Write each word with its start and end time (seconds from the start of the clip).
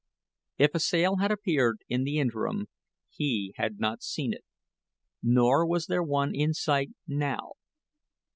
If 0.57 0.71
a 0.73 0.79
sail 0.79 1.17
had 1.17 1.29
appeared 1.29 1.83
in 1.87 2.05
the 2.05 2.17
interim, 2.17 2.69
he 3.11 3.53
had 3.57 3.79
not 3.79 4.01
seen 4.01 4.33
it; 4.33 4.43
nor 5.21 5.63
was 5.63 5.85
there 5.85 6.01
one 6.01 6.33
in 6.33 6.55
sight 6.55 6.89
now. 7.05 7.51